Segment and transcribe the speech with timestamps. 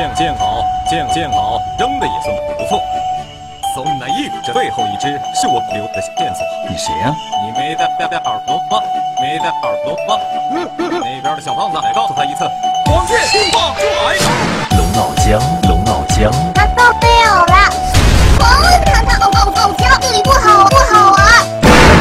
[0.00, 2.80] 见见好，见见好，扔的也算不错。
[3.74, 6.42] 送来一这最后一只是我留的线索。
[6.66, 8.82] 你谁呀、你没带带带耳朵吗？
[9.20, 10.16] 没带耳朵吗？
[10.56, 12.48] 那边的小胖子，告诉他一次。
[12.86, 13.18] 光剑
[13.52, 14.16] 化拽。
[14.78, 17.68] 龙傲江，龙傲江，他都没有了。
[18.40, 21.44] 哦，他他哦哦哦，家这里不好不好啊！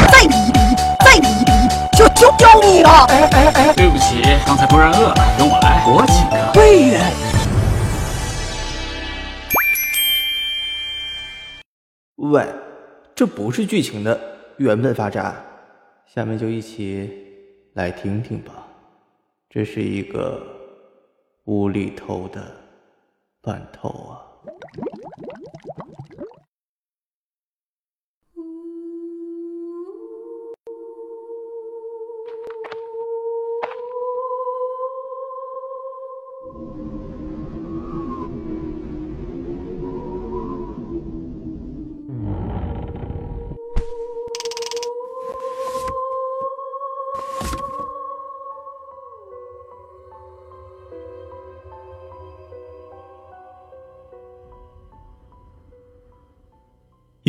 [0.09, 0.59] 再比一比，
[1.03, 1.51] 再比一比，
[1.97, 3.05] 就就教你了。
[3.09, 6.37] 哎哎哎，对不起，刚才突然饿了，跟我来，我请客。
[6.53, 7.01] 对呀，
[12.29, 12.45] 喂，
[13.15, 14.19] 这不是剧情的
[14.57, 15.43] 原本发展，
[16.05, 17.09] 下面就一起
[17.73, 18.67] 来听听吧。
[19.49, 20.45] 这是一个
[21.45, 22.39] 无厘头的
[23.41, 24.21] 半透啊。《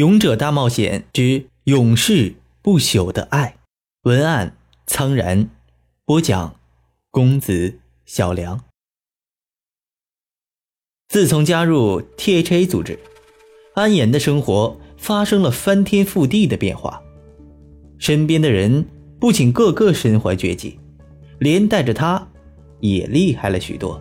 [0.01, 3.56] 勇者大冒险之永世不朽的爱》，
[4.09, 4.56] 文案
[4.87, 5.51] 苍然，
[6.06, 6.56] 播讲
[7.11, 7.75] 公子
[8.06, 8.65] 小梁。
[11.06, 12.98] 自从加入 THA 组织，
[13.75, 17.03] 安岩的生活发生了翻天覆地的变化，
[17.98, 18.87] 身边的人
[19.21, 20.81] 不仅个个身怀绝技，
[21.39, 22.27] 连带着他
[22.81, 24.01] 也厉害了许多。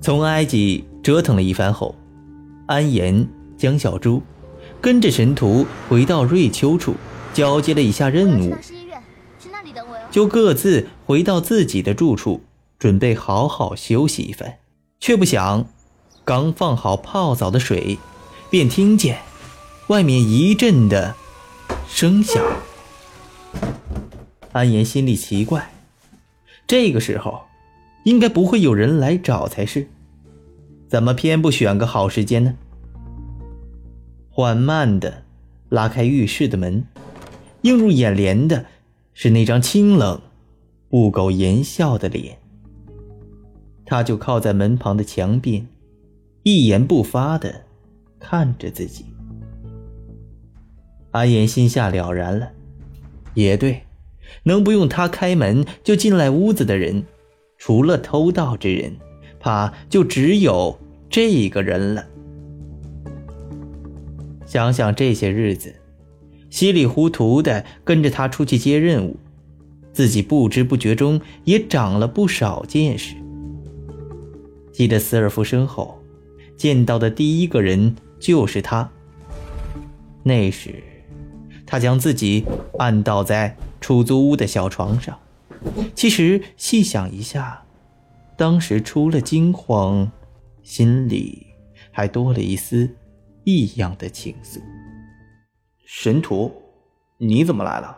[0.00, 1.92] 从埃及折腾了一番后，
[2.68, 3.28] 安岩。
[3.56, 4.22] 江小猪
[4.80, 6.94] 跟着神徒回到瑞秋处，
[7.32, 8.54] 交接了一下任务，
[10.10, 12.42] 就各自回到自己的住处，
[12.78, 14.58] 准备好好休息一番。
[15.00, 15.66] 却不想，
[16.24, 17.98] 刚放好泡澡的水，
[18.50, 19.18] 便听见
[19.88, 21.14] 外面一阵的
[21.88, 22.42] 声响。
[24.52, 25.70] 安岩心里奇怪，
[26.66, 27.42] 这个时候
[28.04, 29.88] 应该不会有人来找才是，
[30.88, 32.54] 怎么偏不选个好时间呢？
[34.36, 35.22] 缓慢地
[35.70, 36.84] 拉开浴室的门，
[37.62, 38.66] 映入眼帘的
[39.14, 40.20] 是那张清冷、
[40.90, 42.36] 不苟言笑的脸。
[43.86, 45.66] 他就靠在门旁的墙边，
[46.42, 47.62] 一言不发地
[48.20, 49.06] 看着自己。
[51.12, 52.50] 阿言心下了然了，
[53.32, 53.84] 也对，
[54.42, 57.02] 能不用他开门就进来屋子的人，
[57.56, 58.94] 除了偷盗之人，
[59.40, 62.06] 怕就只有这个人了。
[64.46, 65.74] 想想这些日子，
[66.48, 69.16] 稀里糊涂的跟着他出去接任务，
[69.92, 73.16] 自己不知不觉中也长了不少见识。
[74.72, 75.98] 记得斯尔夫身后，
[76.56, 78.88] 见到的第一个人就是他。
[80.22, 80.82] 那时，
[81.66, 82.44] 他将自己
[82.78, 85.18] 按倒在出租屋的小床上。
[85.94, 87.64] 其实细想一下，
[88.36, 90.10] 当时除了惊慌，
[90.62, 91.46] 心里
[91.90, 92.88] 还多了一丝……
[93.46, 94.60] 异样的情愫。
[95.84, 96.52] 神徒，
[97.18, 97.96] 你怎么来了？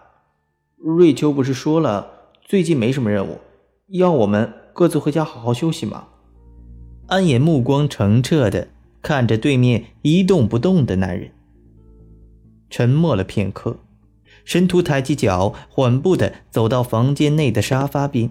[0.77, 3.39] 瑞秋不是说了最近没什么任务，
[3.87, 6.09] 要我们各自回家好好休息吗？
[7.07, 8.69] 安岩目光澄澈的
[9.01, 11.33] 看着对面一动不动的男人，
[12.69, 13.79] 沉默了片刻，
[14.45, 18.31] 神徒抬起脚，缓步的走到房间内的沙发边，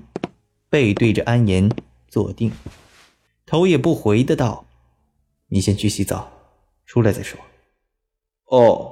[0.70, 1.72] 背对着安岩
[2.08, 2.52] 坐定，
[3.48, 4.68] 头也不回的道
[5.50, 6.34] ：“你先去洗澡。”
[6.88, 7.40] 出来再说。
[8.46, 8.92] 哦，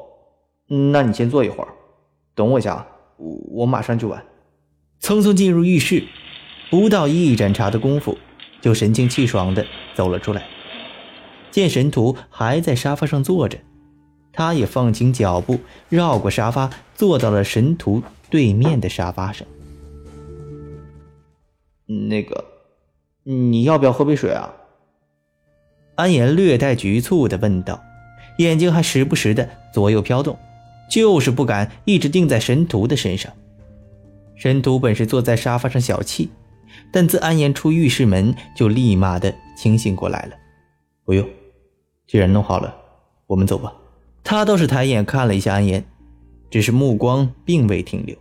[0.68, 1.70] 那你先坐一会儿，
[2.36, 2.86] 等我一下，
[3.18, 4.24] 我我马上就完。
[5.02, 6.04] 匆匆进入浴室，
[6.70, 8.18] 不到一盏茶的功夫，
[8.62, 10.46] 就神清气爽的走了出来。
[11.52, 13.58] 见神徒还在沙发上坐着，
[14.34, 19.48] 他也放轻脚步，绕过沙发，坐到了神徒对面的沙发上。
[21.86, 22.44] 那个，
[23.24, 24.54] 你要不要喝杯水啊？
[25.96, 27.82] 安岩略带局促的问道，
[28.38, 30.38] 眼睛还时不时的左右飘动，
[30.90, 33.32] 就是不敢一直定在神徒的身上。
[34.36, 36.28] 神徒本是坐在沙发上小憩，
[36.92, 40.36] 但自安岩出浴室门，就立马的清醒过来了。
[41.06, 41.28] 不用，
[42.06, 42.76] 既然弄好了，
[43.28, 43.74] 我们走吧。
[44.24, 45.86] 他倒是抬眼看了一下安岩，
[46.50, 48.18] 只是目光并未停留。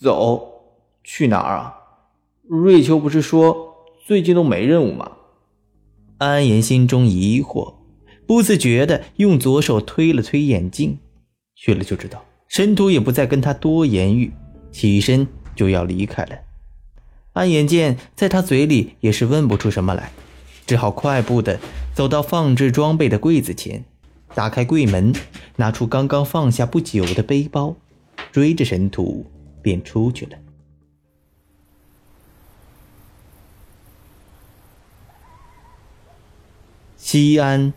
[0.00, 0.46] 走？
[1.02, 1.74] 去哪儿啊？
[2.46, 3.74] 瑞秋不是说
[4.06, 5.12] 最近都没任务吗？
[6.18, 7.74] 安言心中疑惑，
[8.26, 10.98] 不自觉的用左手推了推眼镜，
[11.54, 12.24] 去了就知道。
[12.48, 14.32] 神徒也不再跟他多言语，
[14.72, 16.36] 起身就要离开了。
[17.34, 20.10] 安言见在他嘴里也是问不出什么来，
[20.66, 21.60] 只好快步的
[21.94, 23.84] 走到放置装备的柜子前，
[24.34, 25.14] 打开柜门，
[25.54, 27.76] 拿出刚刚放下不久的背包，
[28.32, 29.24] 追着神徒
[29.62, 30.32] 便出去了。
[37.10, 37.72] 西安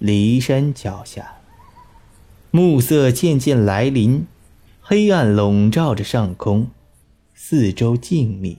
[0.00, 1.38] 骊山脚下，
[2.52, 4.24] 暮色渐渐来临，
[4.80, 6.68] 黑暗笼罩着上空，
[7.34, 8.58] 四周静谧，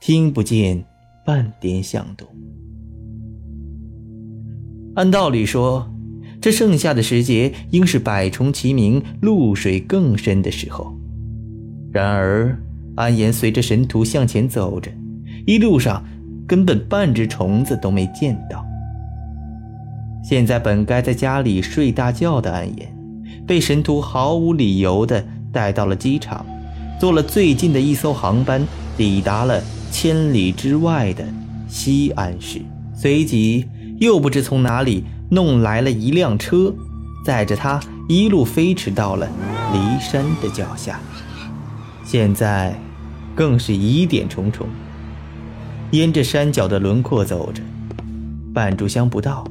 [0.00, 0.82] 听不见
[1.24, 2.26] 半点响动。
[4.96, 5.88] 按道理说，
[6.40, 10.92] 这盛夏的时节应是百虫齐鸣、露水更深的时候。
[11.92, 12.60] 然而，
[12.96, 14.90] 安言随着神徒向前走着，
[15.46, 16.04] 一路上
[16.44, 18.66] 根本半只虫子都没见到。
[20.22, 22.94] 现在本该在家里睡大觉的安言，
[23.46, 26.44] 被神徒毫无理由的带到了机场，
[27.00, 28.64] 坐了最近的一艘航班，
[28.96, 31.24] 抵达了千里之外的
[31.68, 32.60] 西安市，
[32.94, 33.66] 随即
[33.98, 36.72] 又不知从哪里弄来了一辆车，
[37.24, 39.26] 载着他一路飞驰到了
[39.72, 41.00] 骊山的脚下。
[42.04, 42.78] 现在
[43.34, 44.66] 更是疑点重重，
[45.92, 47.62] 沿着山脚的轮廓走着，
[48.52, 49.44] 半炷香不到。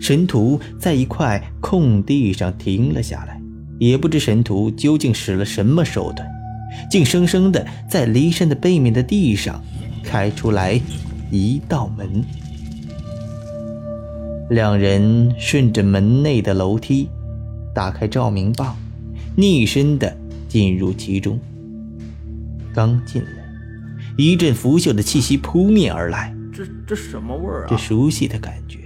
[0.00, 3.40] 神徒在一块空地上停了下来，
[3.78, 6.28] 也不知神徒究竟使了什么手段，
[6.90, 9.62] 竟生生的在骊山的背面的地上
[10.04, 10.80] 开出来
[11.30, 12.24] 一道门。
[14.50, 17.08] 两人顺着门内的楼梯，
[17.74, 18.76] 打开照明棒，
[19.34, 20.16] 逆身的
[20.48, 21.38] 进入其中。
[22.72, 23.44] 刚进来，
[24.16, 27.66] 一阵腐朽的气息扑面而来，这这什么味儿啊？
[27.68, 28.78] 这熟悉的感觉。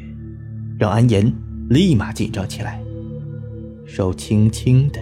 [0.81, 1.31] 让安言
[1.69, 2.81] 立马紧张起来，
[3.85, 4.99] 手轻轻的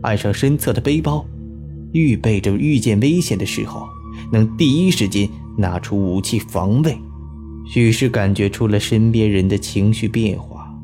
[0.00, 1.22] 按上身侧的背包，
[1.92, 3.86] 预备着遇见危险的时候
[4.32, 5.28] 能第一时间
[5.58, 6.96] 拿出武器防卫。
[7.66, 10.74] 许是感觉出了身边人的情绪变化，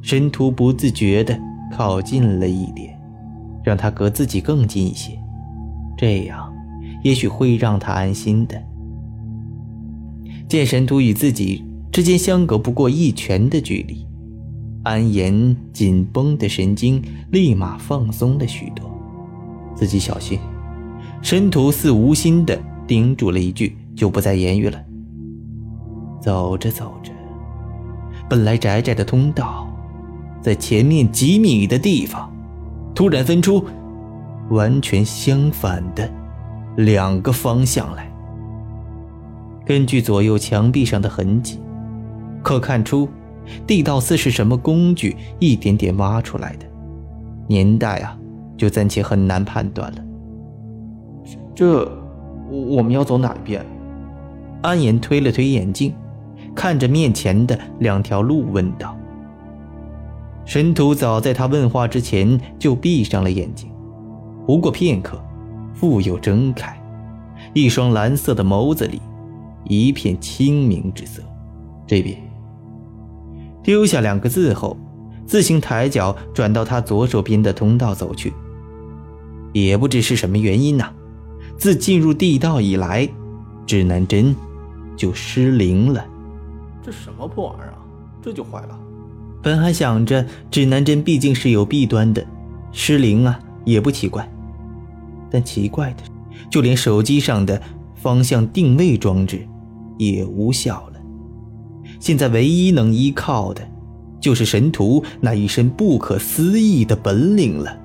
[0.00, 1.38] 神徒不自觉地
[1.70, 2.98] 靠近了一点，
[3.62, 5.12] 让他隔自己更近一些，
[5.94, 6.50] 这样
[7.04, 8.58] 也许会让他安心的。
[10.48, 11.67] 见神徒与自己。
[11.98, 14.06] 之间相隔不过一拳的距离，
[14.84, 17.02] 安言紧绷的神经
[17.32, 18.88] 立马放松了许多。
[19.74, 20.38] 自己小心。
[21.22, 22.56] 申屠似无心的
[22.86, 24.80] 叮嘱了一句，就不再言语了。
[26.22, 27.10] 走着走着，
[28.30, 29.68] 本来窄窄的通道，
[30.40, 32.32] 在前面几米的地方，
[32.94, 33.64] 突然分出
[34.50, 36.08] 完全相反的
[36.76, 38.08] 两个方向来。
[39.66, 41.58] 根据左右墙壁上的痕迹。
[42.48, 43.06] 可看出，
[43.66, 46.64] 地道似是什么工具一点点挖出来的，
[47.46, 48.18] 年代啊，
[48.56, 49.98] 就暂且很难判断了。
[51.54, 51.86] 这，
[52.50, 53.62] 我们要走哪一边？
[54.62, 55.94] 安言推了推眼镜，
[56.54, 58.96] 看着面前的两条路问道。
[60.46, 63.70] 神徒早在他问话之前就闭上了眼睛，
[64.46, 65.22] 不过片刻，
[65.74, 66.74] 复又睁开，
[67.52, 69.02] 一双蓝色的眸子里，
[69.64, 71.22] 一片清明之色。
[71.86, 72.26] 这边。
[73.68, 74.78] 丢下两个字后，
[75.26, 78.32] 自行抬脚转到他左手边的通道走去。
[79.52, 80.90] 也不知是什么原因呐，
[81.58, 83.06] 自进入地道以来，
[83.66, 84.34] 指南针
[84.96, 86.02] 就失灵了。
[86.82, 87.76] 这什么破玩意儿啊！
[88.22, 88.80] 这就坏了。
[89.42, 92.26] 本还想着指南针毕竟是有弊端的，
[92.72, 94.26] 失灵啊也不奇怪。
[95.30, 96.02] 但奇怪的，
[96.50, 97.60] 就连手机上的
[97.94, 99.46] 方向定位装置
[99.98, 100.97] 也无效了。
[102.00, 103.62] 现在唯一能依靠的，
[104.20, 107.76] 就是神徒那一身不可思议的本领了。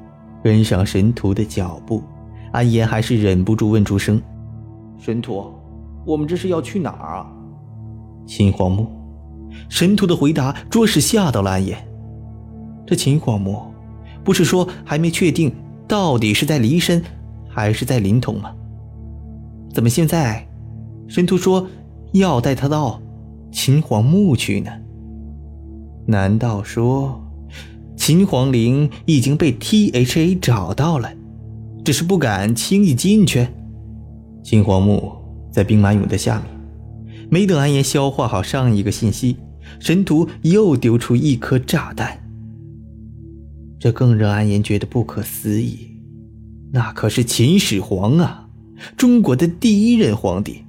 [0.43, 2.03] 跟上神徒的脚步，
[2.51, 4.21] 安言还是忍不住问出声
[4.99, 5.53] ：“神徒，
[6.05, 7.31] 我们这是要去哪儿啊？”
[8.27, 8.87] 秦皇墓。
[9.69, 11.77] 神徒的回答着实吓到了安言。
[12.85, 13.61] 这秦皇墓，
[14.23, 15.53] 不是说还没确定
[15.87, 17.01] 到底是在骊山
[17.47, 18.51] 还是在临潼吗？
[19.73, 20.45] 怎么现在，
[21.07, 21.65] 神徒说
[22.13, 22.99] 要带他到？
[23.53, 24.71] 秦皇墓去呢？
[26.07, 27.23] 难道说
[27.95, 31.13] 秦皇陵已经被 T H A 找到了，
[31.85, 33.47] 只是不敢轻易进去？
[34.43, 35.13] 秦皇墓
[35.51, 39.37] 在兵马俑的下面，没等安言消化好上一个信息，
[39.79, 42.19] 神徒又丢出一颗炸弹。
[43.79, 45.91] 这更让安言觉得不可思议，
[46.71, 48.49] 那可是秦始皇啊，
[48.97, 50.63] 中国的第一任皇帝。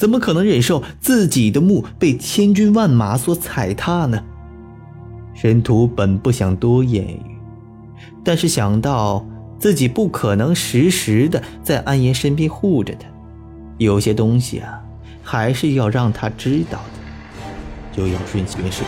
[0.00, 4.18] 怎么可能忍受自己的墓被千军万马所踩踏呢？
[5.34, 7.36] 神徒本不想多言语，
[8.24, 9.22] 但是想到
[9.58, 13.06] 自己不可能时时的在安言身边护着他，
[13.76, 14.80] 有些东西啊，
[15.22, 17.92] 还是要让他知道的。
[17.92, 18.82] 就要瞬息万世，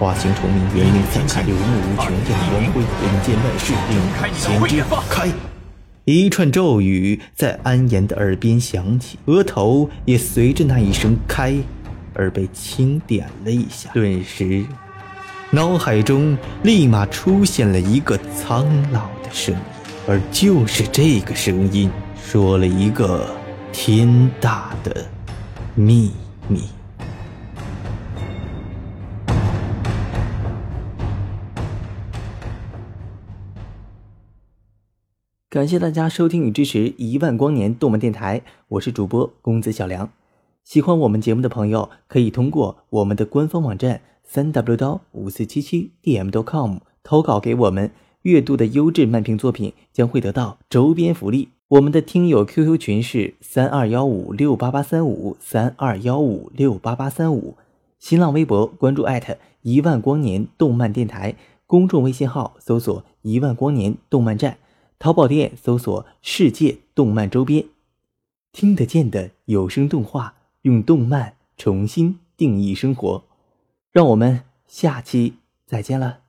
[0.00, 4.00] 花形虫鸣，元灵散开，柳木无穷，电光辉，人间万事，令
[4.34, 5.30] 先知开。
[6.08, 11.56] 一串咒语在安言的耳边响起，额头也随着那一声“开”
[12.14, 13.90] 而被轻点了一下。
[13.92, 14.64] 顿时，
[15.50, 19.60] 脑海中立马出现了一个苍老的声音，
[20.06, 21.90] 而就是这个声音
[22.24, 23.28] 说了一个
[23.72, 25.04] 天大的
[25.74, 26.12] 秘
[26.46, 26.60] 密。
[35.48, 40.10] 感谢大家收听与支持一万光年动漫电台，我是主播公子小梁。
[40.64, 47.92] 喜欢我们节目的朋友，可以通过我们的官方网站三 w 刀五四七七 dmdo com 投稿给我们。
[48.22, 51.50] 月度的优质漫评作品将会得到周边福利。
[51.68, 57.56] 我们的听友 QQ 群是三二幺五六八八三五三二幺五六八八三五。
[58.00, 61.36] 新浪微博关注艾特一万光年动漫电台，
[61.66, 64.58] 公众微信号搜索一万光年动漫站。
[64.98, 67.66] 淘宝店搜索“世界动漫周边”，
[68.52, 73.24] 听得见的有声动画，用动漫重新定义生活。
[73.92, 75.34] 让我们下期
[75.66, 76.25] 再见了。